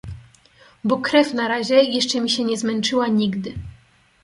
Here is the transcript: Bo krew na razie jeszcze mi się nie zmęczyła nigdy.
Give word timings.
Bo 0.83 0.97
krew 1.01 1.33
na 1.35 1.47
razie 1.47 1.83
jeszcze 1.83 2.21
mi 2.21 2.29
się 2.29 2.43
nie 2.43 2.57
zmęczyła 2.57 3.07
nigdy. 3.07 3.53